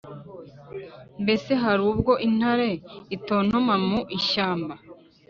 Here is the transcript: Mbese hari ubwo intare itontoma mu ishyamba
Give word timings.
Mbese 1.23 1.51
hari 1.63 1.81
ubwo 1.91 2.13
intare 2.27 2.69
itontoma 3.15 3.73
mu 3.87 3.99
ishyamba 4.17 4.73